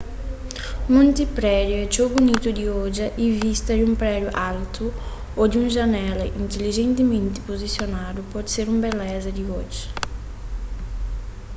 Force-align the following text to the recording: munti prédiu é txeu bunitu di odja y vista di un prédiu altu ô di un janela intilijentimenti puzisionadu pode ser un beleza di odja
munti 0.93 1.23
prédiu 1.37 1.77
é 1.83 1.87
txeu 1.91 2.07
bunitu 2.13 2.49
di 2.57 2.65
odja 2.83 3.07
y 3.23 3.25
vista 3.43 3.71
di 3.77 3.83
un 3.89 3.93
prédiu 4.01 4.29
altu 4.49 4.85
ô 5.39 5.41
di 5.51 5.57
un 5.63 5.67
janela 5.77 6.25
intilijentimenti 6.43 7.45
puzisionadu 7.47 8.19
pode 8.33 8.49
ser 8.55 8.65
un 8.73 8.77
beleza 8.85 9.29
di 9.37 9.43
odja 9.61 9.85